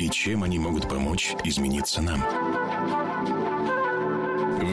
[0.00, 3.09] и чем они могут помочь измениться нам.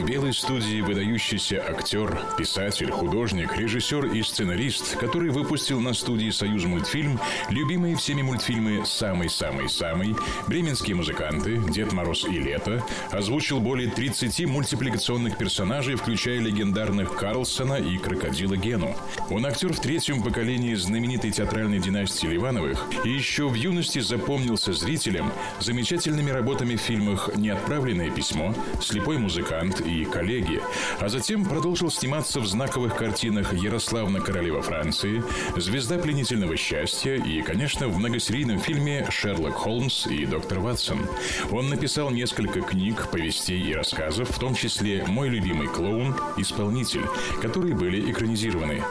[0.08, 7.20] Белой студии выдающийся актер, писатель, художник, режиссер и сценарист, который выпустил на студии «Союз мультфильм»
[7.50, 15.96] любимые всеми мультфильмы «Самый-самый-самый», «Бременские музыканты», «Дед Мороз и лето», озвучил более 30 мультипликационных персонажей,
[15.96, 18.96] включая легендарных Карлсона и Крокодила Гену.
[19.28, 25.30] Он актер в третьем поколении знаменитой театральной династии Ливановых и еще в юности запомнился зрителям
[25.60, 30.60] замечательными работами в фильмах «Неотправленное письмо», «Слепой музыкант» и коллеги,
[31.00, 35.22] а затем продолжил сниматься в знаковых картинах «Ярославна королева Франции»,
[35.56, 41.06] «Звезда пленительного счастья» и, конечно, в многосерийном фильме «Шерлок Холмс и доктор Ватсон».
[41.50, 47.06] Он написал несколько книг, повестей и рассказов, в том числе «Мой любимый клоун», «Исполнитель»,
[47.40, 48.82] которые были экранизированы.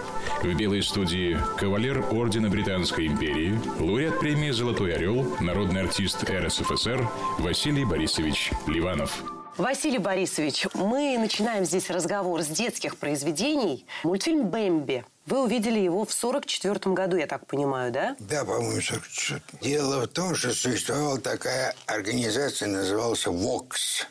[0.44, 7.08] В белой студии кавалер Ордена Британской империи, лауреат премии «Золотой орел», народный артист РСФСР
[7.40, 9.37] Василий Борисович Ливанов.
[9.58, 13.88] Василий Борисович, мы начинаем здесь разговор с детских произведений.
[14.04, 15.04] Мультфильм «Бэмби».
[15.26, 18.16] Вы увидели его в 44 году, я так понимаю, да?
[18.20, 24.06] Да, по-моему, 44 Дело в том, что существовала такая организация, называлась «ВОКС».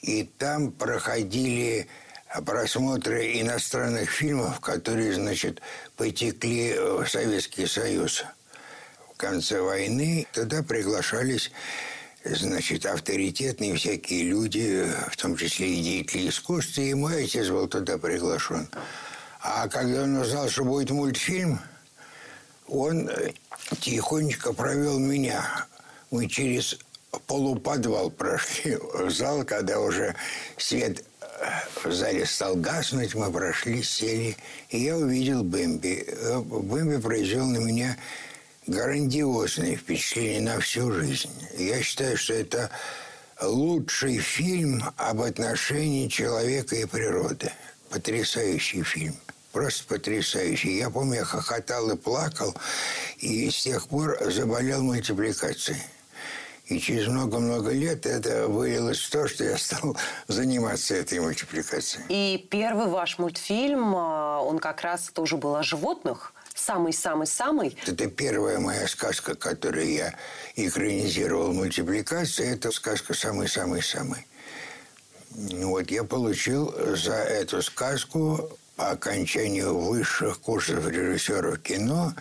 [0.00, 1.86] И там проходили
[2.46, 5.60] просмотры иностранных фильмов, которые, значит,
[5.96, 8.24] потекли в Советский Союз
[9.12, 10.26] в конце войны.
[10.32, 11.52] Туда приглашались
[12.24, 17.98] значит, авторитетные всякие люди, в том числе и деятели искусства, и мой отец был туда
[17.98, 18.68] приглашен.
[19.40, 21.58] А когда он узнал, что будет мультфильм,
[22.68, 23.32] он э,
[23.80, 25.66] тихонечко провел меня.
[26.10, 26.78] Мы через
[27.26, 30.14] полуподвал прошли в зал, когда уже
[30.56, 34.36] свет э, в зале стал гаснуть, мы прошли, сели,
[34.70, 36.04] и я увидел Бэмби.
[36.06, 37.96] Э, Бэмби произвел на меня
[38.66, 41.30] грандиозное впечатление на всю жизнь.
[41.56, 42.70] Я считаю, что это
[43.40, 47.52] лучший фильм об отношении человека и природы.
[47.90, 49.14] Потрясающий фильм.
[49.52, 50.78] Просто потрясающий.
[50.78, 52.54] Я помню, я хохотал и плакал,
[53.18, 55.82] и с тех пор заболел мультипликацией.
[56.66, 59.94] И через много-много лет это вылилось в то, что я стал
[60.28, 62.04] заниматься этой мультипликацией.
[62.08, 67.76] И первый ваш мультфильм, а, он как раз тоже был о животных– самый-самый-самый.
[67.86, 70.14] Это первая моя сказка, которую я
[70.56, 72.52] экранизировал мультипликации.
[72.52, 74.26] Это сказка «Самый-самый-самый».
[75.30, 82.14] Вот я получил за эту сказку по окончанию высших курсов режиссеров кино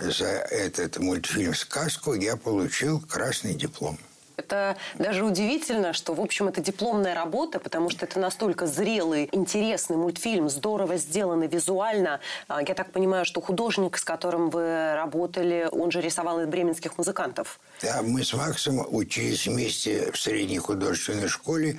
[0.00, 3.98] за этот мультфильм «Сказку» я получил красный диплом.
[4.36, 9.96] Это даже удивительно, что, в общем, это дипломная работа, потому что это настолько зрелый, интересный
[9.96, 12.20] мультфильм, здорово сделанный визуально.
[12.48, 16.98] А, я так понимаю, что художник, с которым вы работали, он же рисовал и бременских
[16.98, 17.58] музыкантов.
[17.80, 21.78] Да, мы с Максом учились вместе в средней художественной школе.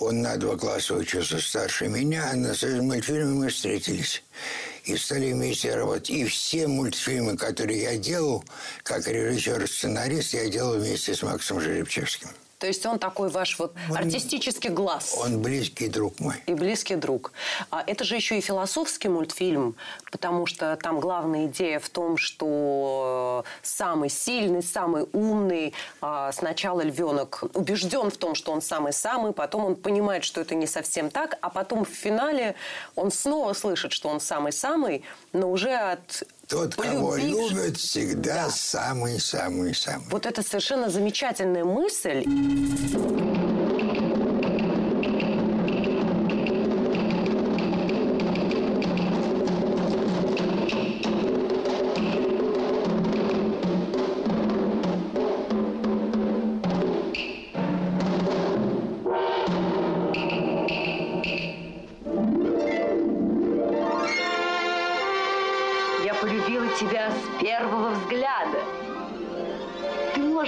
[0.00, 4.24] Он на два класса учился старше меня, а на мультфильме мы встретились
[4.84, 6.10] и стали вместе работать.
[6.10, 8.44] И все мультфильмы, которые я делал,
[8.82, 12.28] как режиссер и сценарист, я делал вместе с Максом Жеребчевским.
[12.58, 15.16] То есть он такой ваш вот он, артистический глаз.
[15.18, 16.36] Он близкий друг мой.
[16.46, 17.32] И близкий друг.
[17.70, 19.76] А это же еще и философский мультфильм,
[20.10, 27.44] потому что там главная идея в том, что самый сильный, самый умный, а сначала львенок
[27.54, 31.50] убежден в том, что он самый-самый, потом он понимает, что это не совсем так, а
[31.50, 32.54] потом в финале
[32.94, 40.06] он снова слышит, что он самый-самый, но уже от тот, кого любят, всегда самый-самый-самый.
[40.10, 42.22] Вот это совершенно замечательная мысль.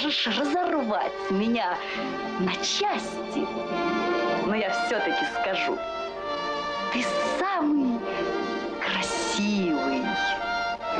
[0.04, 1.78] Разорвать меня
[2.38, 3.46] на части.
[4.44, 5.78] Но я все-таки скажу,
[6.92, 7.02] ты
[7.38, 7.98] самый
[8.80, 10.02] красивый.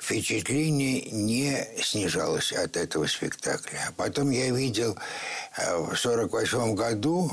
[0.00, 3.92] впечатление не снижалось от этого спектакля.
[3.96, 4.98] Потом я видел
[5.56, 7.30] э, в 1948 году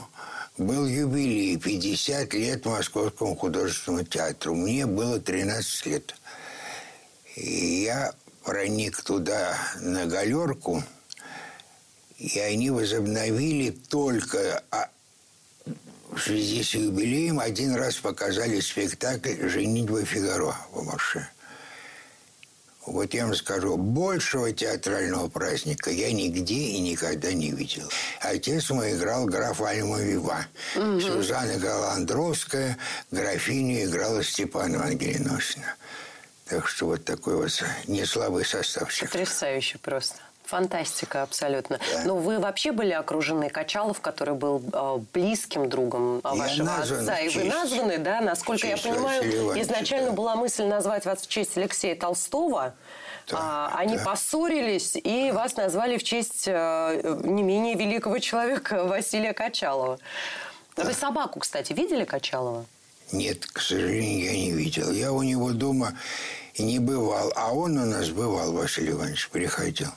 [0.57, 4.53] был юбилей 50 лет Московскому художественному театру.
[4.53, 6.13] Мне было 13 лет.
[7.36, 8.13] И я
[8.44, 10.83] проник туда на галерку,
[12.18, 14.89] и они возобновили только а,
[16.12, 21.28] в связи с юбилеем один раз показали спектакль «Женитьба Фигаро» в Марше.
[22.86, 27.89] Вот я вам скажу, большего театрального праздника я нигде и никогда не видел.
[28.19, 30.45] Отец мой играл граф Альма Вива.
[30.75, 31.00] Угу.
[31.00, 32.78] Сюзанна играла Андровская,
[33.12, 35.75] графиню играла Степанова Ангелиносина.
[36.51, 39.09] Так что вот такой вот не слабый составчик.
[39.09, 40.18] Потрясающе просто.
[40.44, 41.80] Фантастика абсолютно.
[41.94, 42.03] Да.
[42.03, 47.19] Но вы вообще были окружены Качалов, который был э, близким другом я вашего отца.
[47.19, 50.13] И вы названы, да, насколько я понимаю, изначально да.
[50.13, 52.74] была мысль назвать вас в честь Алексея Толстого.
[53.30, 54.04] Да, а, они да.
[54.04, 60.00] поссорились и вас назвали в честь э, не менее великого человека Василия Качалова.
[60.75, 60.83] Да.
[60.83, 62.65] Вы собаку, кстати, видели Качалова?
[63.13, 64.92] Нет, к сожалению, я не видел.
[64.92, 65.94] Я у него дома
[66.61, 69.89] не бывал, а он у нас бывал, Василий Иванович, приходил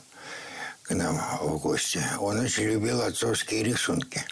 [0.83, 2.03] к нам в гости.
[2.19, 4.25] Он очень любил отцовские рисунки.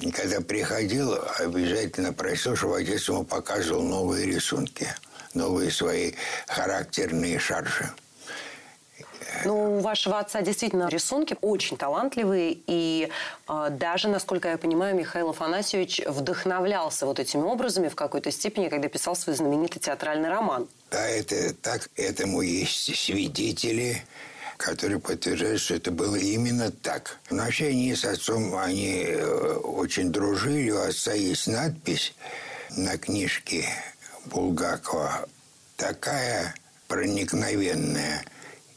[0.00, 4.88] И когда приходил, обязательно просил, чтобы отец ему показывал новые рисунки,
[5.34, 6.12] новые свои
[6.46, 7.90] характерные шаржи.
[9.44, 13.10] Ну, у вашего отца действительно рисунки очень талантливые, и
[13.48, 18.88] э, даже, насколько я понимаю, Михаил Афанасьевич вдохновлялся вот этими образами в какой-то степени, когда
[18.88, 20.68] писал свой знаменитый театральный роман.
[20.90, 24.02] Да, это так, этому есть свидетели,
[24.56, 27.18] которые подтверждают, что это было именно так.
[27.30, 30.70] Но вообще они с отцом, они э, очень дружили.
[30.70, 32.14] У отца есть надпись
[32.76, 33.68] на книжке
[34.26, 35.28] Булгакова
[35.76, 36.54] такая
[36.88, 38.24] проникновенная–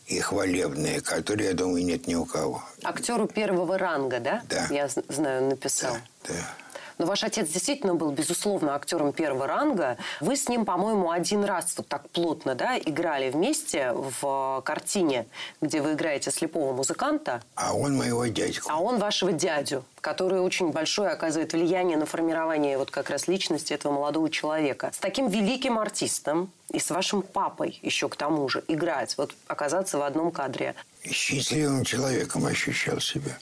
[0.08, 2.64] и хвалебные, которые, я думаю, нет ни у кого.
[2.84, 4.42] Актеру первого ранга, да?
[4.50, 4.68] Да.
[4.72, 5.98] Я знаю, написал.
[6.28, 6.54] Да, да.
[6.98, 9.98] Но ваш отец действительно был, безусловно, актером первого ранга.
[10.20, 15.28] Вы с ним, по-моему, один раз вот так плотно да, играли вместе в картине,
[15.62, 17.42] где вы играете слепого музыканта.
[17.56, 18.70] А он моего дядьку.
[18.72, 23.74] А он вашего дядю, который очень большое оказывает влияние на формирование вот как раз личности
[23.74, 24.92] этого молодого человека.
[24.94, 29.98] С таким великим артистом, и с вашим папой еще к тому же играть, вот оказаться
[29.98, 30.76] в одном кадре.
[31.10, 33.38] Счастливым человеком ощущал себя.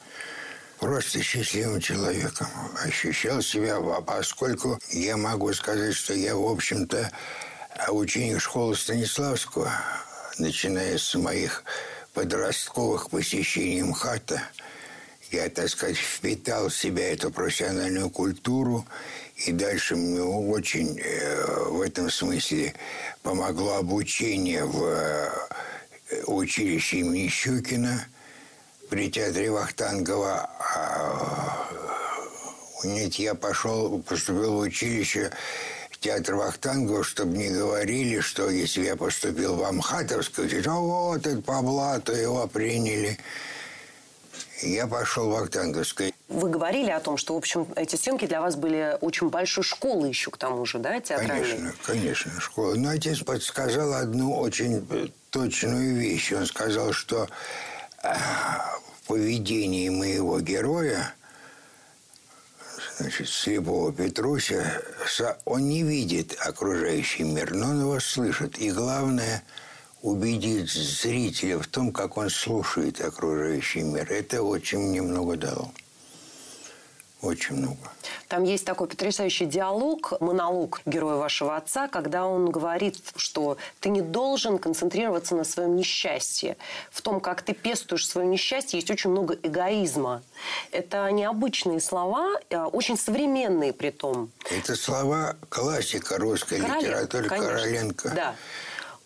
[0.79, 2.47] Просто счастливым человеком.
[2.83, 7.11] Ощущал себя, поскольку я могу сказать, что я, в общем-то,
[7.89, 9.71] ученик школы Станиславского,
[10.37, 11.63] начиная с моих
[12.13, 14.41] подростковых посещений МХАТа,
[15.31, 18.85] я, так сказать, впитал в себя эту профессиональную культуру,
[19.47, 22.73] и дальше мне очень э, в этом смысле
[23.21, 25.29] помогло обучение в э,
[26.27, 28.07] училище имени Щукина
[28.89, 30.49] при театре Вахтангова.
[30.59, 31.67] А,
[32.83, 35.31] нет, я пошел, поступил в училище
[36.05, 41.61] театр Вахтангова, чтобы не говорили, что если я поступил в Амхатовское, то вот, это по
[41.61, 43.17] блату его приняли.
[44.61, 46.11] Я пошел в Актанговское.
[46.27, 50.09] Вы говорили о том, что, в общем, эти съемки для вас были очень большой школой
[50.09, 51.57] еще к тому же, да, театральной?
[51.57, 52.75] Конечно, конечно, школа.
[52.75, 56.31] Но отец подсказал одну очень точную вещь.
[56.33, 57.27] Он сказал, что
[58.13, 61.13] в поведении моего героя,
[62.97, 64.81] значит, слепого Петруся,
[65.45, 68.57] он не видит окружающий мир, но он его слышит.
[68.59, 69.43] И главное–
[70.05, 74.11] убедить зрителя в том, как он слушает окружающий мир.
[74.11, 75.71] Это очень мне много дало.
[77.25, 77.77] Очень много.
[78.27, 84.01] Там есть такой потрясающий диалог, монолог героя вашего отца, когда он говорит, что ты не
[84.01, 86.57] должен концентрироваться на своем несчастье.
[86.91, 90.21] В том, как ты пестуешь свое несчастье, есть очень много эгоизма.
[90.71, 94.31] Это необычные слова, а, очень современные при том.
[94.51, 97.53] Это слова классика русской Короленко, литературы конечно.
[97.53, 98.09] Короленко.
[98.15, 98.35] Да.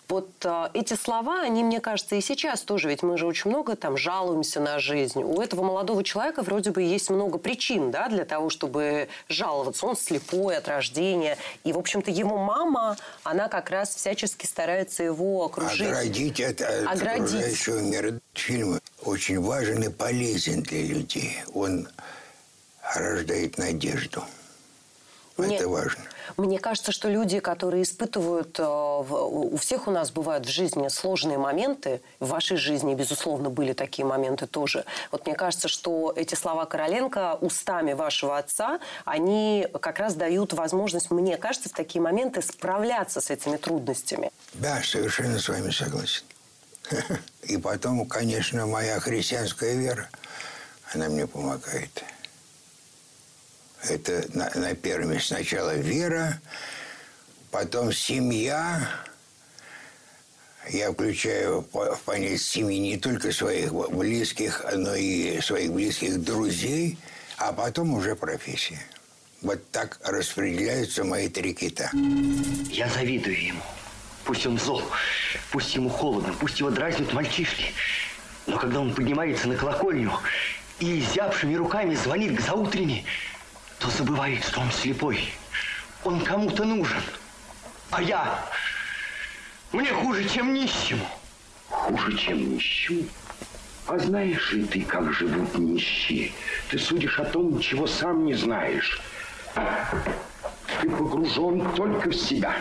[0.10, 3.75] Вот а, эти слова, они, мне кажется, и сейчас тоже, ведь мы же очень много
[3.75, 5.22] там жалуемся на жизнь.
[5.22, 9.86] У этого молодого человека вроде бы есть много причин, да, для того, чтобы жаловаться.
[9.86, 11.38] Он слепой от рождения.
[11.63, 15.88] И, в общем-то, его мама, она как раз всячески старается его окружить.
[15.88, 17.25] Оградить от, от Оградить.
[17.25, 18.20] окружающего мира.
[18.34, 21.38] Фильм очень важен и полезен для людей.
[21.54, 21.88] Он
[22.96, 24.24] рождает надежду.
[25.48, 26.01] Мне- Это важно.
[26.38, 28.60] Мне кажется, что люди, которые испытывают...
[28.60, 32.01] э, У всех у нас бывают в жизни сложные моменты.
[32.19, 34.86] В вашей жизни, безусловно, были такие моменты тоже.
[35.12, 41.10] Вот мне кажется, что эти слова Короленко устами вашего отца, они как раз дают возможность,
[41.12, 44.31] мне кажется, в такие моменты справляться с этими трудностями.
[44.53, 46.24] Да, совершенно с вами согласен.
[47.43, 50.10] И потом, конечно, моя христианская вера,
[50.93, 52.03] она мне помогает.
[53.88, 56.40] Это на, на первом месте сначала вера,
[57.52, 58.90] потом семья.
[60.70, 66.98] Я включаю в понятие семьи не только своих близких, но и своих близких друзей,
[67.38, 68.80] а потом уже профессия.
[69.42, 71.90] Вот так распределяются мои три кита.
[72.70, 73.62] Я завидую ему.
[74.26, 74.84] Пусть он зол,
[75.52, 77.66] пусть ему холодно, пусть его дразнят мальчишки.
[78.46, 80.12] Но когда он поднимается на колокольню
[80.80, 83.06] и зябшими руками звонит к заутренне,
[83.80, 85.20] то забывает, что он слепой.
[86.04, 87.02] Он кому-то нужен.
[87.92, 88.40] А я...
[89.72, 91.06] Мне хуже, чем нищему.
[91.70, 93.04] Хуже, чем нищему.
[93.88, 96.32] А знаешь ли ты, как живут нищие?
[96.70, 99.00] Ты судишь о том, чего сам не знаешь.
[99.54, 102.56] Ты погружен только в себя.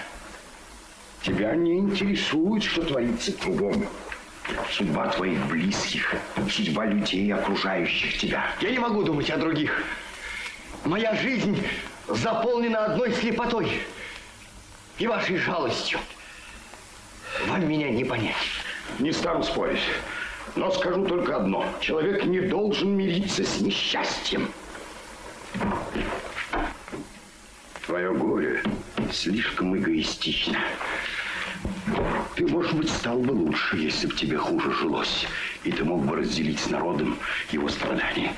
[1.22, 3.86] Тебя не интересует, что творится кругом.
[4.70, 6.14] Судьба твоих близких,
[6.50, 8.50] судьба людей, окружающих тебя.
[8.60, 9.82] Я не могу думать о других.
[10.84, 11.62] Моя жизнь
[12.08, 13.82] заполнена одной слепотой
[14.98, 15.98] и вашей жалостью.
[17.46, 18.36] Вам меня не понять.
[18.98, 19.82] Не стану спорить.
[20.56, 21.64] Но скажу только одно.
[21.80, 24.50] Человек не должен мириться с несчастьем.
[27.86, 28.62] Твое горе
[29.12, 30.58] слишком эгоистично.
[32.34, 35.26] Ты, может быть, стал бы лучше, если бы тебе хуже жилось.
[35.64, 37.18] И ты мог бы разделить с народом
[37.50, 38.32] его страдания.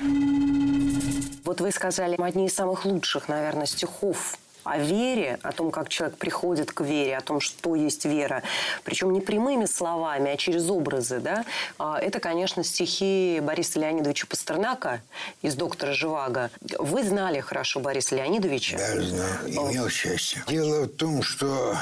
[1.44, 6.16] Вот вы сказали одни из самых лучших, наверное, стихов о вере, о том, как человек
[6.18, 8.42] приходит к вере, о том, что есть вера.
[8.84, 11.18] Причем не прямыми словами, а через образы.
[11.20, 11.44] Да?
[11.78, 15.00] А, Это, конечно, стихи Бориса Леонидовича Пастернака
[15.42, 16.50] из «Доктора Живаго».
[16.78, 18.76] Вы знали хорошо Бориса Леонидовича.
[18.78, 20.44] Да, знал, имел счастье.
[20.46, 21.76] Дело в том, что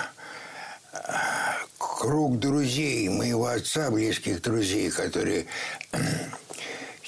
[0.92, 0.98] э,
[1.78, 5.46] круг друзей моего отца, близких друзей, которые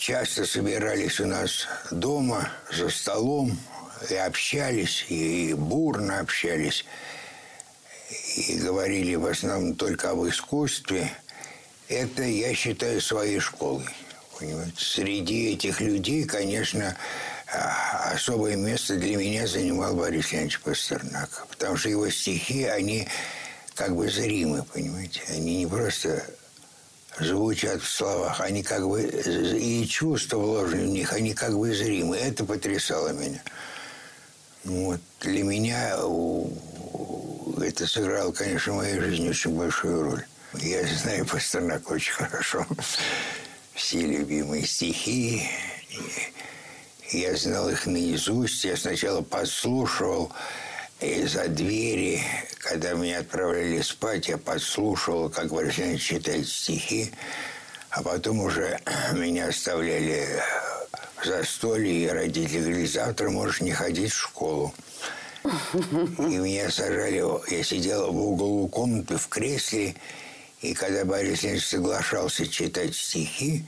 [0.01, 3.57] часто собирались у нас дома за столом
[4.09, 6.87] и общались, и бурно общались,
[8.37, 11.13] и говорили в основном только об искусстве,
[11.89, 13.85] это, я считаю, своей школой.
[14.79, 16.97] Среди этих людей, конечно,
[17.53, 21.47] а, особое место для меня занимал Борис Леонидович Пастернак.
[21.51, 23.07] Потому что его стихи, они
[23.75, 25.21] как бы зримы, понимаете?
[25.29, 26.25] Они не просто
[27.19, 32.17] звучат в словах, они как бы и чувства вложены в них, они как бы зримы.
[32.17, 33.43] Это потрясало меня.
[34.65, 35.01] Вот.
[35.21, 35.97] Для меня
[37.63, 40.25] это сыграло, конечно, в моей жизни очень большую роль.
[40.55, 42.67] Я знаю Пастернака очень хорошо.
[43.75, 45.49] Все любимые стихи.
[47.11, 48.65] Я знал их наизусть.
[48.65, 50.33] Я сначала подслушивал
[51.01, 52.23] из-за двери,
[52.59, 57.11] когда меня отправляли спать, я подслушивал, как Борисович читает стихи,
[57.91, 58.79] а потом уже
[59.15, 60.27] меня оставляли
[61.23, 64.75] в застолье, и родители говорили, завтра можешь не ходить в школу.
[65.45, 69.95] И меня сажали, я сидел в углу комнаты в кресле,
[70.61, 73.65] и когда Борис Ильич соглашался читать стихи,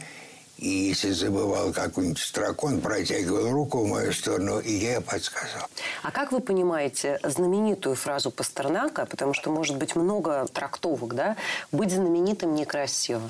[0.59, 5.66] И если забывал какую-нибудь строку, он протягивал руку в мою сторону, и я подсказывал.
[6.02, 11.37] А как вы понимаете знаменитую фразу Пастернака, потому что может быть много трактовок, да?
[11.73, 13.28] «Быть знаменитым некрасиво».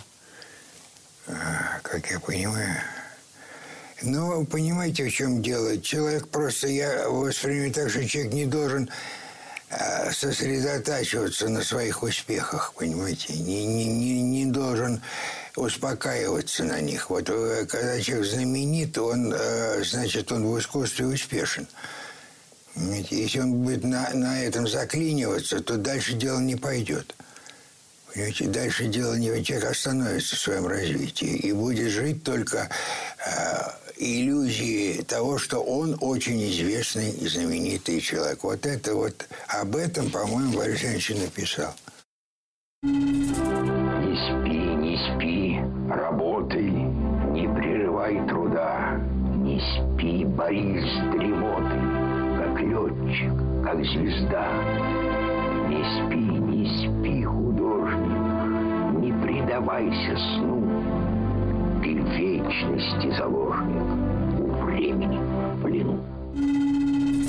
[1.27, 2.77] А, как я понимаю...
[4.05, 5.81] Ну, понимаете, в чем дело?
[5.81, 8.91] Человек просто, я воспринимаю так, что человек не должен
[10.13, 13.35] сосредотачиваться на своих успехах, понимаете?
[13.35, 15.03] Не, не, не, не должен
[15.57, 17.11] успокаиваться на них.
[17.11, 21.67] Вот э, когда человек знаменит, он, э, значит, он в искусстве успешен.
[22.75, 27.15] Если он будет на, на этом заклиниваться, то дальше дело не пойдет.
[28.13, 32.69] Понимаете, дальше дело не человек остановится в своем развитии и будет жить только
[33.19, 38.43] э, иллюзии того, что он очень известный и знаменитый человек.
[38.43, 41.75] Вот это вот об этом, по-моему, Борис Ильич написал.
[42.83, 49.01] Не спи, не спи, работай, не прерывай труда.
[49.37, 51.83] Не спи, борись с дремотой,
[52.39, 53.35] как летчик,
[53.65, 54.47] как звезда.
[55.69, 60.62] Не спи, не спи, художник, не предавайся сну.
[62.53, 63.83] Вечности заложник,
[64.39, 66.05] у времени в плену.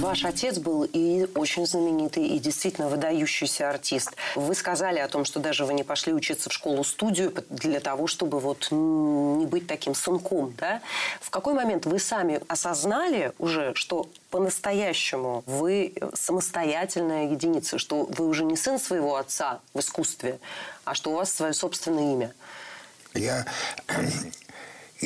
[0.01, 4.13] Ваш отец был и очень знаменитый, и действительно выдающийся артист.
[4.35, 8.41] Вы сказали о том, что даже вы не пошли учиться в школу-студию для того, чтобы
[8.41, 10.81] вот не быть таким сынком, да?
[11.21, 18.43] В какой момент вы сами осознали уже, что по-настоящему вы самостоятельная единица, что вы уже
[18.43, 20.39] не сын своего отца в искусстве,
[20.83, 22.33] а что у вас свое собственное имя?
[23.13, 23.45] Я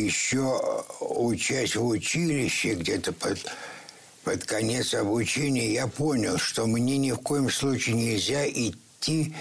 [0.06, 3.39] еще учась в училище где-то под
[4.27, 9.34] под конец обучения я понял, что мне ни в коем случае нельзя идти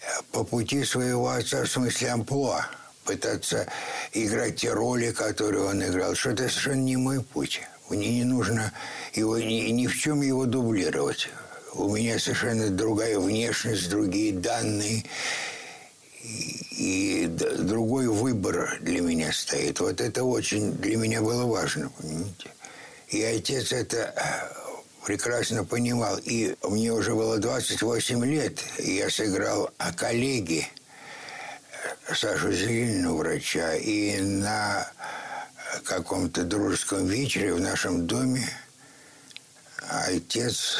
[0.00, 2.66] э, по пути своего отца, в смысле амплуа,
[3.04, 3.68] пытаться
[4.12, 7.60] играть те роли, которые он играл, что это совершенно не мой путь.
[7.88, 8.72] Мне не нужно
[9.14, 11.28] его, ни, ни в чем его дублировать.
[11.74, 15.04] У меня совершенно другая внешность, другие данные
[16.24, 17.26] и,
[17.58, 19.80] другой выбор для меня стоит.
[19.80, 22.50] Вот это очень для меня было важно, понимаете?
[23.08, 26.18] И отец это э, прекрасно понимал.
[26.24, 30.66] И мне уже было 28 лет, и я сыграл о коллеге
[32.08, 34.90] э, Сашу Зеленину, врача, и на
[35.84, 38.48] каком-то дружеском вечере в нашем доме
[39.88, 40.78] отец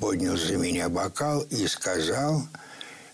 [0.00, 2.42] поднял за меня бокал и сказал,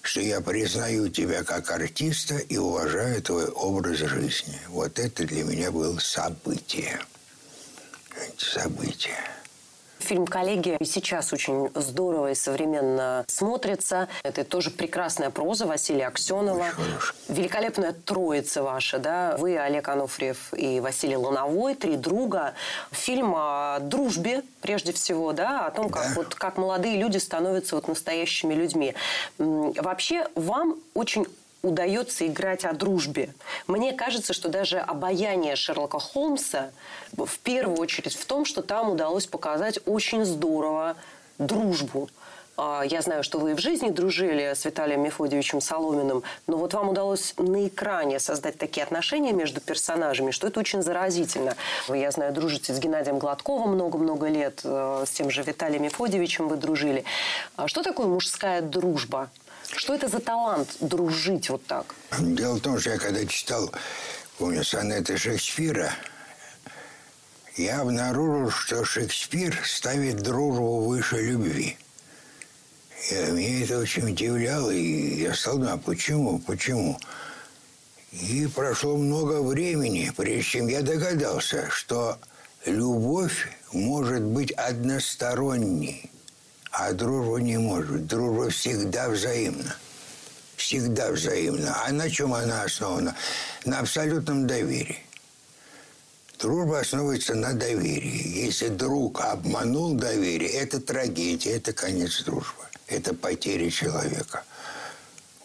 [0.03, 4.59] что я признаю тебя как артиста и уважаю твой образ жизни.
[4.69, 6.99] Вот это для меня было событие
[8.37, 9.25] события.
[9.99, 14.09] Фильм «Коллеги» сейчас очень здорово и современно смотрится.
[14.23, 16.67] Это тоже прекрасная проза Василия Аксенова.
[17.29, 19.37] Великолепная троица ваша, да?
[19.39, 22.55] Вы, Олег Анофриев и Василий Луновой, три друга.
[22.91, 25.67] Фильм о дружбе, прежде всего, да?
[25.67, 26.13] О том, как, да.
[26.17, 28.95] вот, как молодые люди становятся вот настоящими людьми.
[29.39, 31.27] Вообще, вам очень
[31.63, 33.35] удается играть о дружбе.
[33.67, 36.71] Мне кажется, что даже обаяние Шерлока Холмса
[37.17, 40.97] в первую очередь в том, что там удалось показать очень здорово
[41.39, 42.09] дружбу.
[42.61, 46.75] А, я знаю, что вы и в жизни дружили с Виталием Мефодьевичем Соломиным, но вот
[46.75, 51.55] вам удалось на экране создать такие отношения между персонажами, что это очень заразительно.
[51.87, 56.49] Вы, я знаю, дружите с Геннадием Гладковым много-много лет, э, с тем же Виталием Мефодьевичем
[56.49, 57.05] вы дружили.
[57.55, 59.31] А что такое мужская дружба?
[59.77, 61.95] Что это за талант дружить вот так?
[62.19, 63.71] Дело в том, что я когда читал,
[64.39, 65.93] помню, сонеты Шекспира,
[67.57, 71.77] я обнаружил, что Шекспир ставит дружбу выше любви.
[73.11, 76.99] И меня это очень удивляло, и я стал думать, а почему, почему?
[78.13, 82.19] И прошло много времени, прежде чем я догадался, что
[82.65, 86.11] любовь может быть односторонней.
[86.71, 88.07] А дружба не может.
[88.07, 89.77] Дружба всегда взаимна.
[90.57, 91.77] Всегда взаимна.
[91.85, 93.17] А на чем она основана?
[93.65, 95.03] На абсолютном доверии.
[96.39, 98.45] Дружба основывается на доверии.
[98.45, 102.65] Если друг обманул доверие, это трагедия, это конец дружбы.
[102.87, 104.45] Это потеря человека.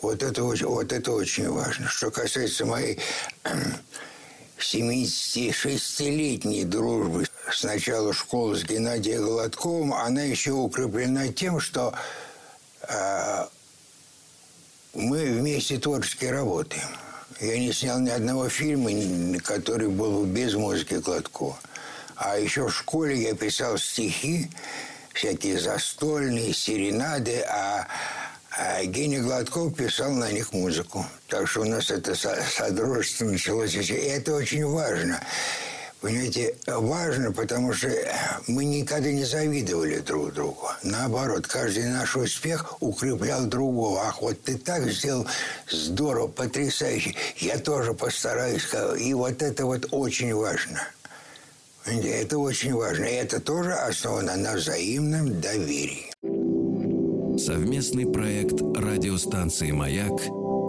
[0.02, 1.88] Вот это, вот это очень важно.
[1.88, 3.00] Что касается моей
[4.64, 11.94] 76-летней дружбы с начала школы с Геннадием Гладковым, она еще укреплена тем, что
[12.88, 13.46] э,
[14.94, 16.88] мы вместе творчески работаем.
[17.40, 18.92] Я не снял ни одного фильма,
[19.42, 21.58] который был бы без музыки Гладкова.
[22.16, 24.50] А еще в школе я писал стихи,
[25.14, 27.88] всякие застольные, серенады, а
[28.56, 31.06] А Гений Гладков писал на них музыку.
[31.28, 33.74] Так что у нас это содружество началось.
[33.74, 35.20] И это очень важно.
[36.02, 37.90] Понимаете, важно, потому что
[38.48, 40.68] мы никогда не завидовали друг другу.
[40.84, 44.02] Наоборот, каждый наш успех укреплял другого.
[44.02, 45.26] Ах, вот ты так сделал
[45.72, 47.16] здорово, потрясающе.
[47.38, 48.68] Я тоже постараюсь.
[49.00, 50.86] И вот это вот очень важно.
[51.86, 53.06] Это очень важно.
[53.06, 56.14] И это тоже основано на взаимном доверии.
[57.46, 60.14] Совместный проект радиостанции «Маяк»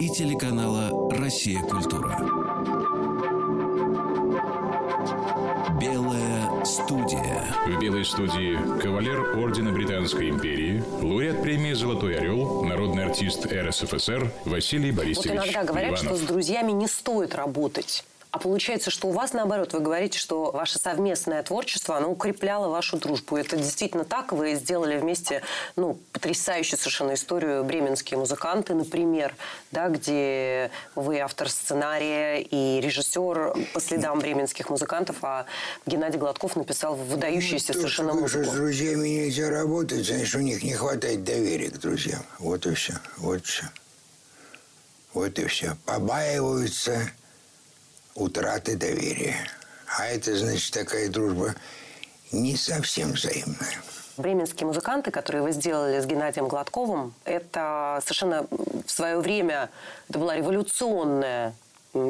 [0.01, 1.61] и телеканала «Россия.
[1.61, 2.19] Культура».
[5.79, 7.45] Белая студия.
[7.65, 14.91] В белой студии кавалер Ордена Британской империи, лауреат премии «Золотой орел», народный артист РСФСР Василий
[14.91, 16.05] Борисович Вот иногда говорят, Иванов.
[16.05, 18.03] что с друзьями не стоит работать.
[18.35, 22.97] А получается, что у вас, наоборот, вы говорите, что ваше совместное творчество, оно укрепляло вашу
[22.97, 23.37] дружбу.
[23.37, 24.33] Это действительно так.
[24.33, 25.41] Вы сделали вместе
[25.77, 29.33] ну, потрясающую совершенно историю «Бременские музыканты», например,
[29.71, 35.45] да, где вы автор сценария и режиссер по следам бременских музыкантов, а
[35.85, 38.51] Геннадий Гладков написал выдающуюся Ну, то, совершенно что музыку.
[38.51, 42.25] с друзьями нельзя работать, значит, у них не хватает доверия к друзьям.
[42.39, 42.95] Вот и все.
[43.15, 43.63] Вот все.
[45.13, 45.77] Вот и все.
[45.85, 46.99] Побаиваются
[48.15, 49.35] утраты доверия.
[49.97, 51.53] А это, значит, такая дружба
[52.31, 53.81] не совсем взаимная.
[54.17, 58.47] Бременские музыканты, которые вы сделали с Геннадием Гладковым, это совершенно
[58.85, 59.69] в свое время
[60.09, 61.53] это была революционная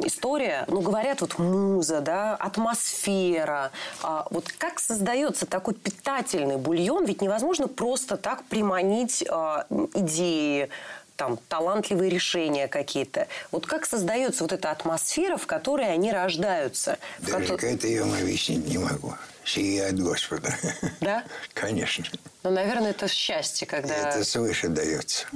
[0.03, 0.65] история.
[0.67, 3.71] Ну, говорят, вот муза, да, атмосфера.
[4.01, 7.05] А вот как создается такой питательный бульон?
[7.05, 10.69] Ведь невозможно просто так приманить а, идеи,
[11.15, 13.27] там, талантливые решения какие-то.
[13.51, 16.97] Вот как создается вот эта атмосфера, в которой они рождаются?
[17.19, 19.13] В Даже кото- это я вам объяснить не могу.
[19.43, 20.53] Сие от Господа.
[21.01, 21.23] Да?
[21.53, 22.05] Конечно.
[22.43, 23.93] Ну, наверное, это счастье, когда...
[23.95, 25.27] Это свыше дается.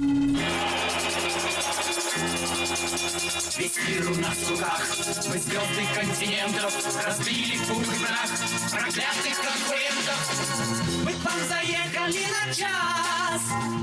[3.56, 4.82] Весь мир у нас в руках
[5.28, 8.30] Мы звезды континентов Разбили в пух и прах
[8.72, 10.89] Проклятых конкурентов
[11.24, 13.42] вам заехали на час.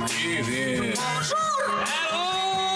[0.09, 0.95] Привет.
[0.97, 1.85] Бонжур!
[2.11, 2.75] Алло!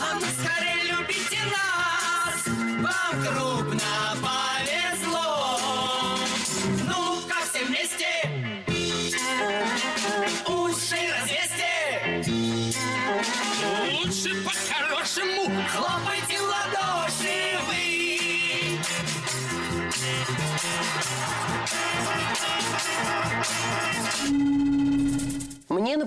[0.00, 2.40] А ну скорее любите нас.
[2.80, 5.58] Вам крупно повезло.
[6.86, 8.12] Ну-ка все вместе.
[10.46, 11.72] Уши развесьте.
[13.92, 15.42] Лучше по-хорошему.
[15.68, 16.31] Хлопайте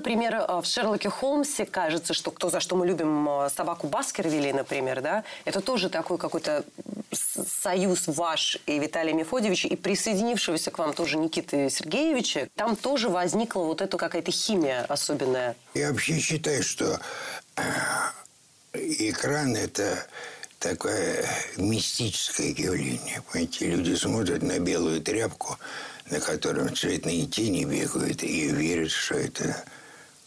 [0.05, 4.53] например, э, в Шерлоке Холмсе кажется, что кто за что мы любим э, собаку Баскервилей,
[4.53, 6.63] например, да, это тоже такой какой-то
[7.11, 12.49] союз ваш и Виталия Мефодьевича, и присоединившегося к вам тоже Никиты Сергеевича.
[12.55, 15.55] Там тоже возникла вот эта какая-то химия особенная.
[15.73, 16.99] Я вообще считаю, что
[17.55, 17.61] э,
[19.09, 20.05] экран– это
[20.59, 21.25] такое
[21.57, 23.23] мистическое явление.
[23.31, 25.57] Понимаете, люди смотрят на белую тряпку,
[26.11, 29.65] на котором цветные тени бегают, и верят, что это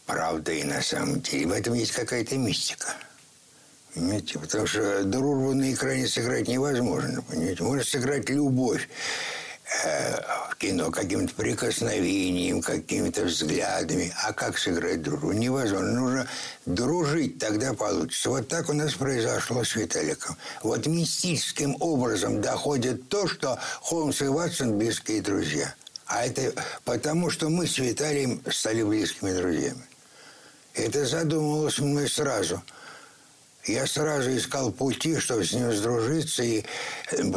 [0.08, 1.46] правда и на самом деле.
[1.46, 2.94] В этом есть какая-то мистика.
[3.94, 4.38] Понимаете?
[4.38, 7.22] Потому что дружбу на экране сыграть невозможно.
[7.22, 7.62] Понимаете?
[7.62, 8.88] Можно сыграть любовь
[9.84, 10.16] э,
[10.50, 14.14] в кино каким-то прикосновением, какими-то взглядами.
[14.24, 15.32] А как сыграть дружбу?
[15.32, 15.92] Невозможно.
[15.92, 16.28] Нужно
[16.64, 18.30] дружить, тогда получится.
[18.30, 20.36] Вот так у нас произошло с Виталиком.
[20.62, 25.74] Вот мистическим образом доходит то, что Холмс и Ватсон близкие друзья.
[26.06, 29.82] А это потому, что мы с Виталием стали близкими друзьями.
[30.78, 32.62] Это задумывалось мной сразу–
[33.68, 36.64] я сразу искал пути, чтобы с ним сдружиться, и,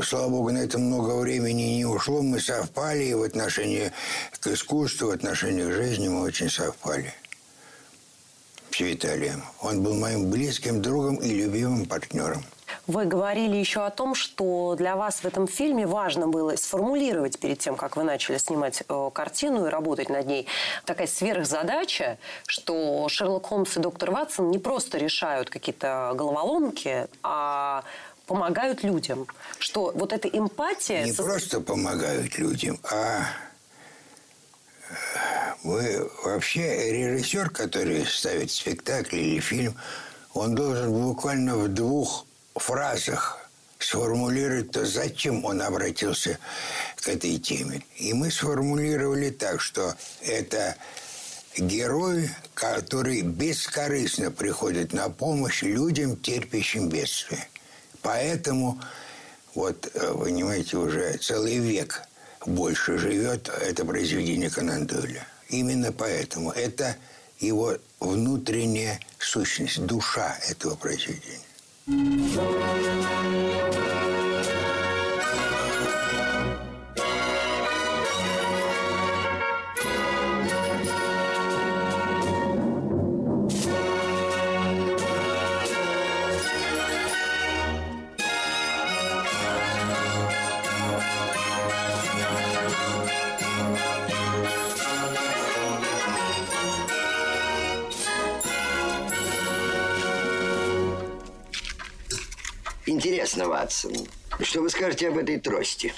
[0.02, 2.22] слава богу, на это много времени не ушло.
[2.22, 3.92] Мы совпали, и в отношении
[4.40, 7.14] к искусству, в отношении к жизни мы очень совпали
[8.72, 9.44] с Виталием.
[9.60, 12.46] Он был моим близким другом и любимым партнером.
[12.92, 17.58] Вы говорили еще о том, что для вас в этом фильме важно было сформулировать перед
[17.58, 20.46] тем, как вы начали снимать э, картину и работать над ней,
[20.84, 27.86] такая сверхзадача, что Шерлок Холмс и доктор Ватсон не просто решают какие-то головоломки, а
[28.28, 29.26] помогают людям.
[29.58, 31.06] Что вот эта эмпатия...
[31.06, 33.22] Не со- просто помогают людям, а
[34.90, 34.94] э,
[35.64, 39.78] вы вообще режиссер, который ставит спектакль или фильм,
[40.34, 42.26] он должен буквально в двух
[42.56, 43.38] фразах
[43.80, 46.38] сформулировать то, зачем он обратился
[46.98, 47.84] к этой теме.
[47.98, 50.76] И мы сформулировали так, что это
[51.58, 57.48] герой, который бескорыстно приходит на помощь людям, терпящим бедствие.
[58.02, 58.80] Поэтому,
[59.54, 62.04] вот, э, понимаете, уже целый век
[62.46, 65.28] больше живет это произведение Конан Дойля.
[65.50, 66.52] Именно поэтому.
[66.52, 66.96] Это
[67.40, 71.51] его внутренняя сущность, душа этого произведения.
[71.88, 72.61] Thank you.
[103.38, 103.94] Ватсон,
[104.42, 105.94] что вы скажете об этой трости?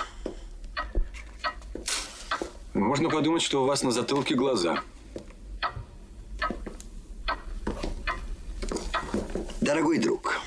[2.74, 4.82] Можно подумать, что у вас на затылке глаза.
[9.62, 10.41] Дорогой друг,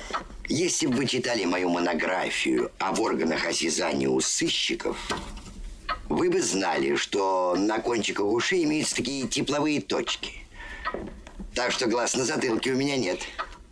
[0.47, 4.97] если бы вы читали мою монографию об органах осязания у сыщиков,
[6.07, 10.33] вы бы знали, что на кончиках ушей имеются такие тепловые точки.
[11.53, 13.19] Так что глаз на затылке у меня нет.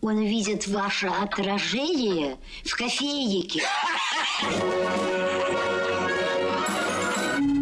[0.05, 3.63] Он видит ваше отражение в кофейнике.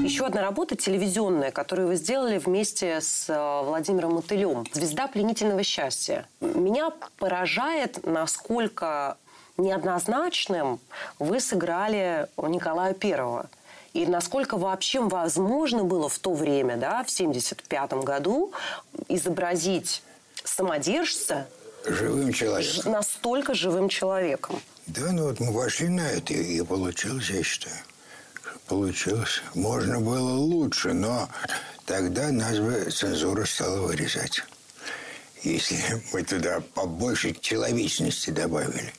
[0.03, 4.65] Еще одна работа телевизионная, которую вы сделали вместе с э, Владимиром Мотылем.
[4.73, 6.27] «Звезда пленительного счастья».
[6.41, 9.17] Меня поражает, насколько
[9.55, 10.81] неоднозначным
[11.19, 13.49] вы сыграли Николая Первого.
[13.93, 18.51] И насколько вообще возможно было в то время, да, в 1975 году,
[19.07, 20.03] изобразить
[20.43, 21.47] самодержца
[21.85, 22.91] Живым человеком.
[22.91, 24.61] настолько живым человеком.
[24.87, 27.75] Да, ну вот мы вошли на это, и получилось, я считаю.
[28.67, 29.41] Получилось.
[29.53, 31.27] Можно было лучше, но
[31.85, 34.43] тогда нас бы цензура стала вырезать.
[35.41, 35.77] Если
[36.13, 38.93] мы туда побольше человечности добавили.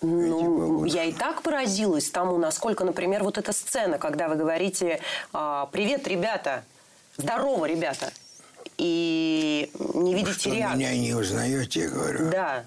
[0.00, 5.00] Ну, я и так поразилась тому, насколько, например, вот эта сцена, когда вы говорите
[5.32, 6.64] а, «Привет, ребята!
[7.16, 8.12] Здорово, ребята!»
[8.78, 10.78] И не видите Что реакции.
[10.78, 12.30] меня не узнаете, я говорю.
[12.30, 12.64] Да.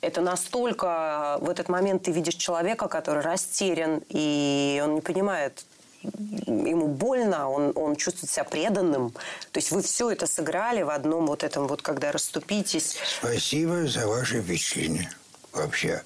[0.00, 5.64] Это настолько в этот момент ты видишь человека, который растерян, и он не понимает,
[6.02, 9.10] ему больно, он, он чувствует себя преданным.
[9.52, 12.96] То есть вы все это сыграли в одном вот этом вот, когда расступитесь.
[13.18, 15.10] Спасибо за ваше впечатление.
[15.52, 16.02] Вообще,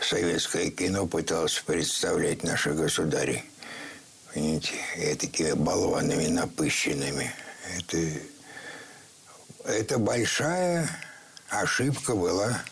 [0.00, 3.44] советское кино пыталось представлять наших государей.
[4.32, 4.72] Понимаете,
[5.18, 7.32] такими болванами напыщенными.
[7.78, 7.98] Это,
[9.64, 10.88] это большая
[11.48, 12.62] ошибка была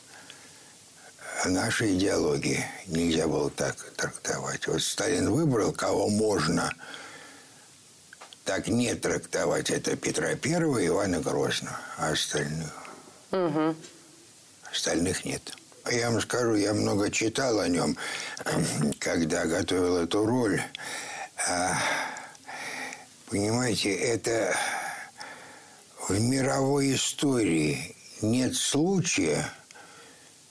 [1.46, 2.64] нашей идеологии.
[2.86, 4.66] Нельзя было так трактовать.
[4.66, 6.72] Вот Сталин выбрал, кого можно
[8.44, 9.70] так не трактовать.
[9.70, 11.78] Это Петра Первого и Ивана Грозного.
[11.96, 12.72] А остальных?
[13.30, 13.76] Угу.
[14.72, 15.54] Остальных нет.
[15.90, 17.96] Я вам скажу, я много читал о нем,
[18.98, 20.62] когда готовил эту роль.
[21.46, 21.78] А,
[23.30, 24.54] понимаете, это
[26.08, 29.52] в мировой истории нет случая,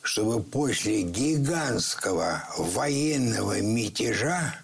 [0.02, 4.56] чтобы после гигантского военного мятежа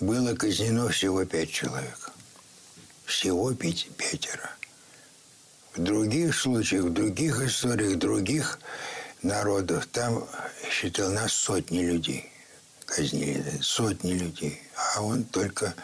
[0.00, 2.10] было казнено всего пять человек.
[3.04, 4.50] Всего пять, пятеро.
[5.74, 8.58] В других случаях, в других историях, других
[9.22, 10.26] народов, там,
[10.70, 12.30] считал, нас сотни людей
[12.90, 14.60] казнили, сотни людей.
[14.94, 15.74] А он только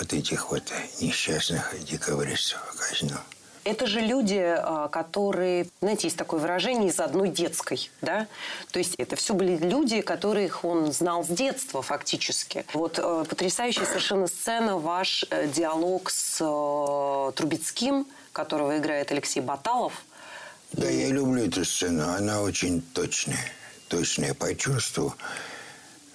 [0.00, 3.18] вот этих вот несчастных декабристов казнил.
[3.64, 8.26] Это же люди, а, которые, знаете, есть такое выражение из одной детской, да?
[8.70, 12.66] То есть это все были люди, которых он знал с детства фактически.
[12.74, 20.04] Вот э, потрясающая совершенно сцена, ваш э, диалог с э, Трубецким, которого играет Алексей Баталов.
[20.72, 22.06] Да, я люблю эту сцену.
[22.10, 23.50] Она очень точная.
[23.88, 25.14] Точная по чувству.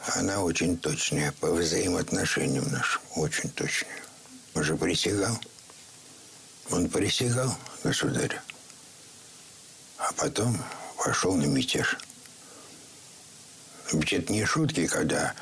[0.08, 3.02] Она очень точная по взаимоотношениям нашим.
[3.16, 4.02] Очень точная.
[4.54, 5.38] Он же присягал.
[6.72, 8.40] Он присягал государю.
[9.98, 10.58] А потом
[10.98, 11.98] пошел на мятеж.
[13.92, 15.34] Ведь это не шутки, когда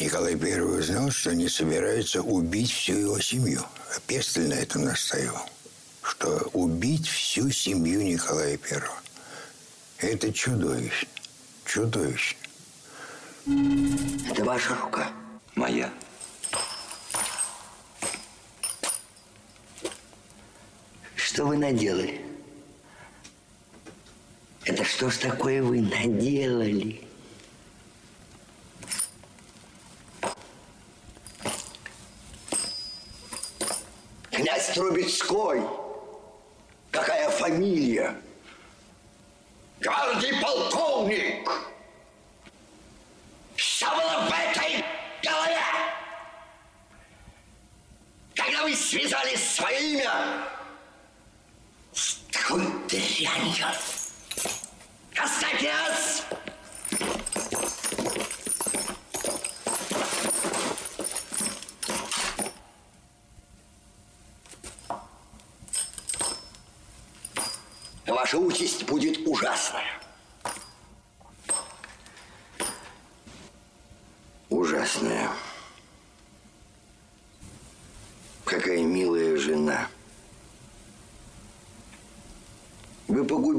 [0.00, 3.64] Николай I узнал, что они собираются убить всю его семью.
[4.06, 5.48] Пестель на этом настаивал.
[6.02, 8.82] Что убить всю семью Николая I.
[9.98, 11.08] Это чудовищно.
[11.66, 12.39] Чудовищно.
[13.46, 15.10] Это ваша рука?
[15.54, 15.90] Моя.
[21.16, 22.24] Что вы наделали?
[24.64, 27.02] Это что ж такое вы наделали?
[34.30, 35.62] Князь Трубецкой.
[36.90, 38.20] Какая фамилия?
[39.80, 41.50] Гвардии полковник.
[48.90, 50.48] Связали свое имя
[52.88, 53.66] дрянью.
[55.16, 55.62] Оставь
[68.08, 69.18] Ваша участь будет.
[69.24, 70.09] Ужасная.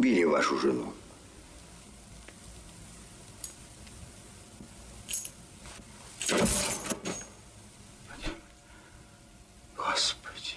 [0.01, 0.93] Вы погубили вашу жену.
[9.77, 10.55] Господи.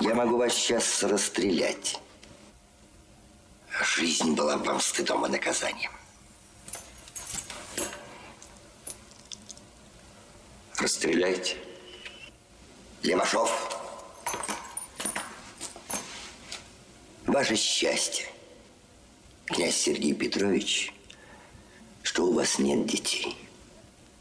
[0.00, 2.00] Я могу вас сейчас расстрелять.
[3.96, 5.92] Жизнь была бы вам стыдом и наказанием.
[10.76, 11.63] Расстреляйте.
[13.04, 13.50] Левашов.
[17.26, 18.26] Ваше счастье,
[19.44, 20.92] князь Сергей Петрович,
[22.02, 23.36] что у вас нет детей.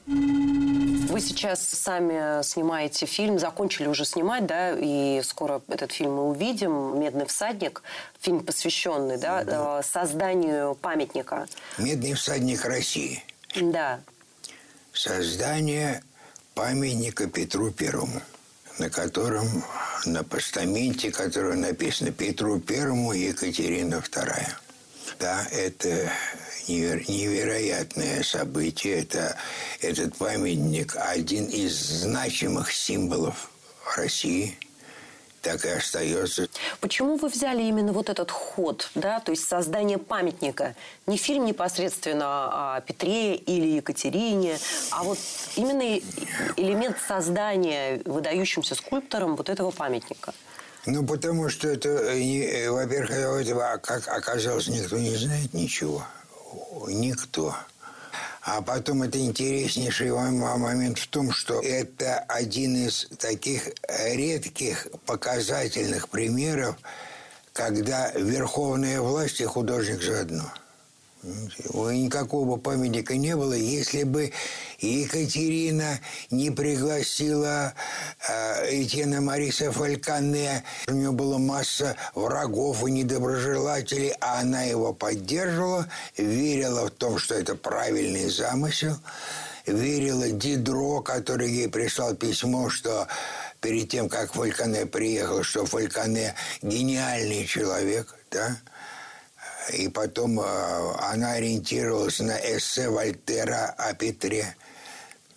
[0.06, 7.00] Вы сейчас сами снимаете фильм, закончили уже снимать, да, и скоро этот фильм мы увидим.
[7.00, 7.84] «Медный всадник»,
[8.20, 11.48] фильм посвященный, да, э, созданию памятника.
[11.78, 13.24] Медный всадник России.
[13.56, 14.02] Да.
[14.92, 16.04] Создание
[16.54, 18.22] памятника Петру Первому,
[18.80, 19.64] на котором,
[20.06, 24.58] на постаменте, который написано Петру Первому Екатерина Вторая.
[25.20, 26.12] Да, это
[26.68, 29.02] невер- невероятное событие.
[29.02, 29.38] Это,
[29.82, 33.50] этот памятник один из значимых символов
[33.96, 34.58] России.
[35.44, 36.48] Так и остается.
[36.80, 40.74] Почему вы взяли именно вот этот ход, да, то есть создание памятника?
[41.06, 44.58] Не фильм непосредственно о Петре или Екатерине,
[44.92, 45.18] а вот
[45.58, 46.00] именно
[46.56, 50.34] элемент создания выдающимся скульптором вот этого памятника.
[50.86, 56.06] Ну, потому что это, э, э, во-первых, этого, как оказалось, никто не знает ничего.
[56.88, 57.54] Никто.
[58.46, 64.88] А потом это интереснейший мо- мо- момент в том, что это один из таких редких
[65.06, 66.76] показательных примеров,
[67.54, 70.52] когда верховная власть и художник заодно.
[71.24, 74.34] Никакого памятника не было, если бы
[74.80, 77.74] Екатерина не пригласила
[78.28, 80.64] э, Этьена Мариса Фальконе.
[80.88, 87.36] У нее была масса врагов и недоброжелателей, а она его поддерживала, верила в том, что
[87.36, 88.98] это правильный замысел,
[89.66, 93.08] верила Дидро, который ей прислал письмо, что
[93.62, 98.58] перед тем, как Фальконе приехал, что Фальконе гениальный человек, да,
[99.72, 100.44] и потом э,
[101.00, 104.56] она ориентировалась на эссе Вольтера о Петре.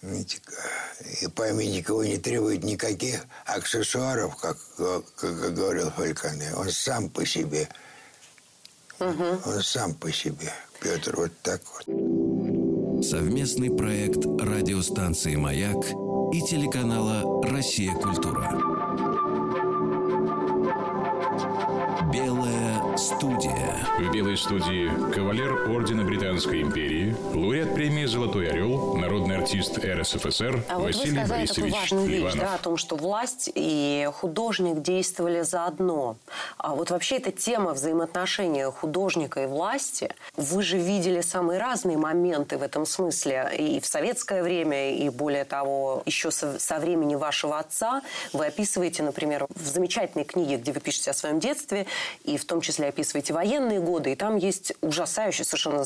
[0.02, 6.54] И памятник его не требует никаких аксессуаров, как, как, говорил Фальконе.
[6.54, 7.68] Он сам по себе.
[8.98, 10.52] Он сам по себе.
[10.80, 13.04] Петр вот так вот.
[13.04, 15.84] Совместный проект радиостанции «Маяк»
[16.32, 17.92] и телеканала «Россия.
[17.94, 18.50] Культура».
[22.12, 22.55] Белая
[22.96, 23.76] студия.
[23.98, 30.74] В белой студии кавалер Ордена Британской империи, лауреат премии «Золотой орел», народный артист РСФСР А
[30.74, 34.80] вот вы Василий сказали такую Борисович важную вещь, да, о том, что власть и художник
[34.80, 36.16] действовали заодно.
[36.56, 42.56] А вот вообще эта тема взаимоотношения художника и власти, вы же видели самые разные моменты
[42.56, 43.50] в этом смысле.
[43.58, 48.02] И в советское время, и более того, еще со, со времени вашего отца.
[48.32, 51.86] Вы описываете, например, в замечательной книге, где вы пишете о своем детстве,
[52.24, 55.82] и в том числе описываете военные годы, и там есть ужасающий совершенно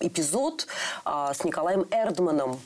[0.00, 0.66] эпизод
[1.04, 2.60] а, с Николаем Эрдманом,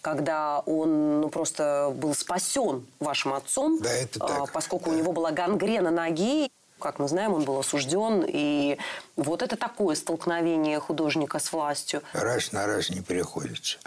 [0.00, 5.32] когда он ну, просто был спасен вашим отцом, Да, это а, поскольку у него была
[5.32, 6.50] гангрена ноги.
[6.78, 8.24] Как мы знаем, он был осужден.
[8.26, 8.78] И
[9.16, 12.02] вот это такое столкновение художника с властью.
[12.12, 13.78] Раз на раз не приходится.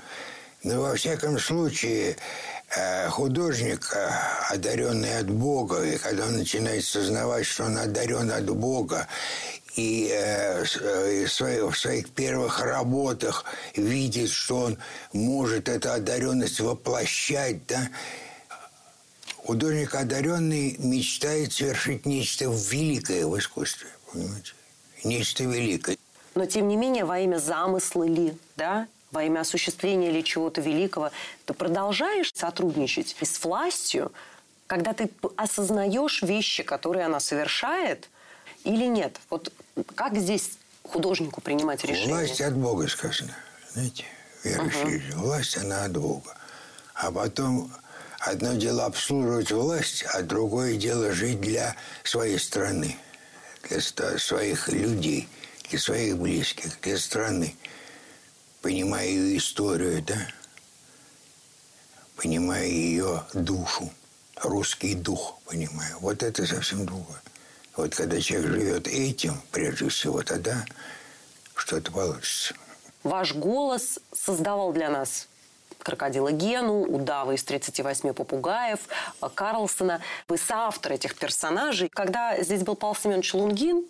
[0.63, 2.17] Но во всяком случае,
[2.75, 4.09] э, художник, э,
[4.49, 9.07] одаренный от Бога, и когда он начинает сознавать, что он одарен от Бога,
[9.75, 11.29] и э, в
[11.77, 14.77] своих первых работах видит, что он
[15.13, 17.89] может эту одаренность воплощать, да,
[19.37, 24.53] художник одаренный мечтает совершить нечто великое в искусстве, понимаете?
[25.05, 25.97] Нечто великое.
[26.35, 31.11] Но, тем не менее, во имя замысла ли, да, во имя осуществления или чего-то великого,
[31.45, 34.11] ты продолжаешь сотрудничать с властью,
[34.67, 38.09] когда ты осознаешь вещи, которые она совершает,
[38.63, 39.19] или нет?
[39.29, 39.51] Вот
[39.95, 42.15] как здесь художнику принимать решение?
[42.15, 43.35] Власть от Бога сказано.
[43.73, 44.05] Знаете,
[44.43, 45.01] верующие.
[45.15, 46.35] Власть, она от Бога.
[46.93, 47.71] А потом
[48.19, 52.97] Одно дело обслуживать власть, а другое дело жить для своей страны,
[53.63, 55.29] для своих людей,
[55.69, 57.55] для своих близких, для страны.
[58.61, 60.17] Понимая ее историю, да?
[62.17, 63.89] Понимая ее душу,
[64.35, 65.97] русский дух, понимаю.
[66.01, 67.21] Вот это совсем другое.
[67.77, 70.65] Вот когда человек живет этим, прежде всего, тогда
[71.55, 72.53] что-то получится.
[73.03, 75.28] Ваш голос создавал для нас
[75.83, 78.79] крокодила Гену, удава из 38 попугаев,
[79.33, 80.01] Карлсона.
[80.27, 81.89] Вы соавтор этих персонажей.
[81.89, 83.85] Когда здесь был Павел Семенович Лунгин,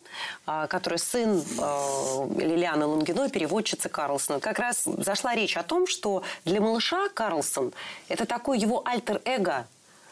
[0.46, 6.24] а, который сын а, Лилианы Лунгиной, переводчицы Карлсона, как раз зашла речь о том, что
[6.46, 7.74] для малыша Карлсон–
[8.08, 9.66] это такой его альтер-эго,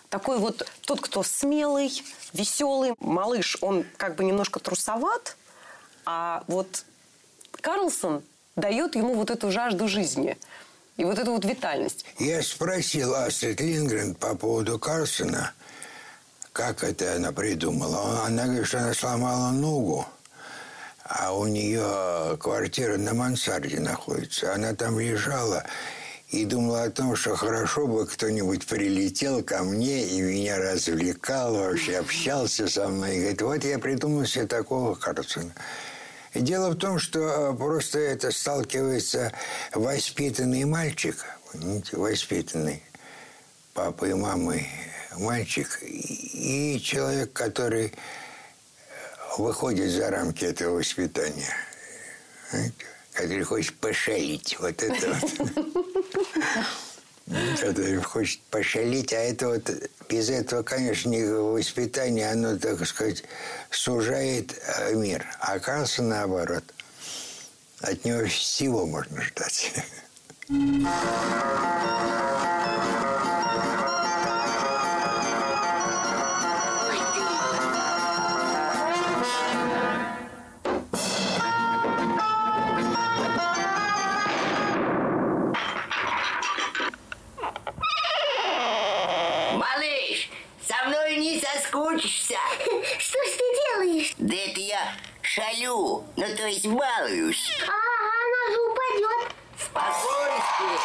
[0.10, 1.92] такой вот тот, кто смелый,
[2.34, 2.94] веселый.
[3.00, 5.38] Малыш, он как бы немножко трусоват,
[6.06, 6.86] а вот
[7.62, 8.24] Карлсон
[8.56, 10.38] дает ему вот эту жажду жизни–
[10.98, 12.06] и вот эту вот витальность.
[12.20, 15.54] Я спросил Астрид Лингрен по поводу Карлсона,
[16.52, 18.26] как это она придумала.
[18.26, 20.06] Она говорит, что она сломала ногу,
[21.04, 24.54] а у нее квартира на мансарде находится.
[24.54, 25.64] Она там лежала
[26.30, 31.98] и думала о том, что хорошо бы кто-нибудь прилетел ко мне и меня развлекал, вообще
[31.98, 33.18] общался со мной.
[33.18, 35.54] И говорит, вот я придумал себе такого Карлсона.
[36.40, 39.32] Дело в том, что э, просто это сталкивается
[39.74, 41.16] воспитанный мальчик,
[41.92, 42.84] воспитанный
[43.74, 44.68] папой и мамой
[45.18, 47.94] мальчик и человек, который
[49.38, 51.54] выходит за рамки этого воспитания,
[53.14, 54.58] который хочет пошалить.
[54.60, 55.86] Вот это вот.
[58.04, 59.70] хочет пошалить, а это вот
[60.10, 63.24] без этого, конечно, воспитание, оно, так сказать,
[63.70, 65.26] сужает э, мир.
[65.40, 66.64] А оказывается, наоборот.
[67.82, 69.74] От него всего можно ждать.
[95.38, 97.52] Шалю, ну то есть балуюсь.
[97.62, 97.72] А,
[98.24, 99.36] она же упадет.
[99.60, 100.80] Спокойствие.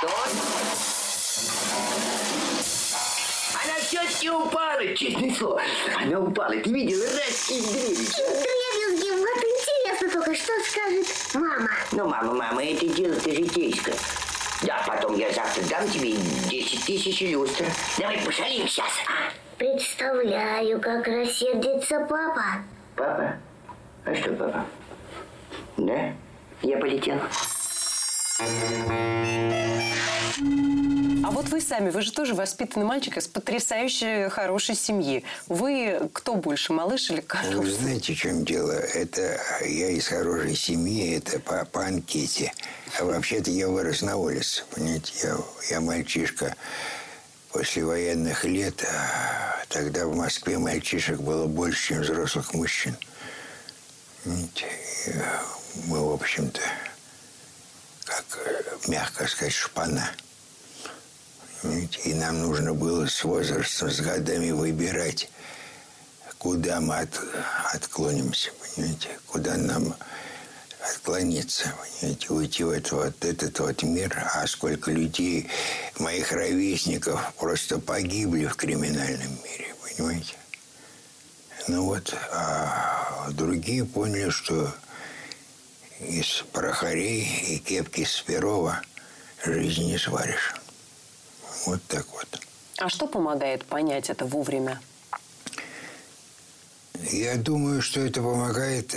[0.00, 0.28] Тот.
[3.64, 5.62] Она все-таки упала, честное слово.
[6.00, 7.60] Она упала, ты видел, раз и.
[7.60, 11.70] Дребезги, вот интересно только, что скажет мама.
[11.92, 13.96] Ну, мама, мама, это дело-то житейское.
[14.62, 17.66] Да, потом я завтра дам тебе 10 тысяч люстр.
[17.98, 19.30] Давай пошалим сейчас, а?
[19.58, 22.64] Представляю, как рассердится папа.
[22.96, 23.38] Папа?
[24.04, 24.66] А что, папа?
[25.76, 26.12] Да?
[26.62, 27.20] Я полетел.
[31.24, 35.24] А вот вы сами, вы же тоже воспитанный мальчик из потрясающей хорошей семьи.
[35.48, 37.60] Вы кто больше, малыш или Карлсон?
[37.60, 38.72] Вы знаете, в чем дело?
[38.72, 42.52] Это я из хорошей семьи, это по, по анкете.
[42.98, 45.12] А вообще-то я вырос на улице, понимаете?
[45.22, 45.36] Я,
[45.70, 46.54] я мальчишка
[47.52, 48.84] после военных лет.
[48.84, 52.96] А тогда в Москве мальчишек было больше, чем взрослых мужчин.
[55.86, 56.60] Мы, в общем-то,
[58.04, 58.24] как
[58.88, 60.10] мягко сказать, шпана.
[62.04, 65.30] И нам нужно было с возрастом, с годами выбирать,
[66.38, 67.20] куда мы от,
[67.72, 69.94] отклонимся, понимаете, куда нам
[70.80, 74.24] отклониться, понимаете, уйти в этот вот, этот вот мир.
[74.34, 75.50] А сколько людей,
[75.98, 80.34] моих ровесников, просто погибли в криминальном мире, понимаете.
[81.66, 82.97] Ну вот, а
[83.32, 84.72] другие поняли, что
[86.00, 88.82] из порохарей и кепки с Перова
[89.44, 90.54] жизни не сваришь.
[91.66, 92.40] Вот так вот.
[92.78, 94.80] А что помогает понять это вовремя?
[97.10, 98.94] Я думаю, что это помогает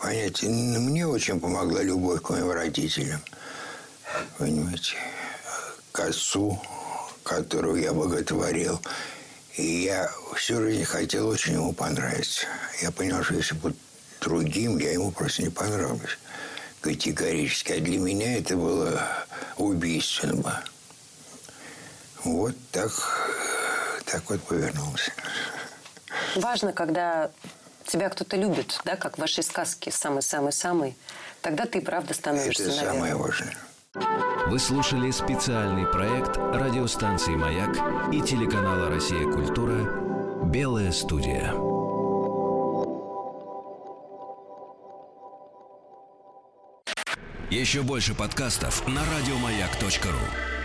[0.00, 0.42] понять.
[0.42, 3.20] Мне очень помогла любовь к моим родителям.
[4.38, 4.94] Понимаете?
[5.92, 6.60] К отцу,
[7.22, 8.80] которую я боготворил.
[9.56, 12.46] И я всю жизнь хотел очень ему понравиться.
[12.80, 13.74] Я понял, что если бы
[14.20, 16.18] другим, я ему просто не понравлюсь
[16.80, 17.72] категорически.
[17.72, 19.02] А для меня это было
[19.56, 20.64] убийственно.
[22.24, 22.90] Вот так,
[24.06, 25.12] так вот повернулся.
[26.36, 27.30] Важно, когда
[27.86, 30.96] тебя кто-то любит, да, как в вашей сказке «Самый-самый-самый»,
[31.40, 32.92] тогда ты правда становишься, Это наверное.
[32.94, 33.56] самое важное.
[33.94, 37.76] Вы слушали специальный проект радиостанции «Маяк»
[38.12, 39.24] и телеканала «Россия.
[39.24, 41.52] Культура» «Белая студия».
[47.50, 50.59] Еще больше подкастов на радиомаяк.ру